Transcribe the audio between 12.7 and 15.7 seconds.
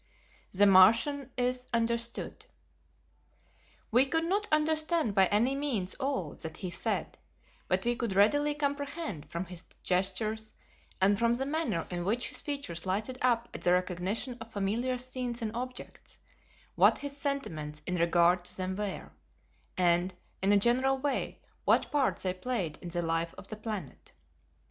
lighted up at the recognition of familiar scenes and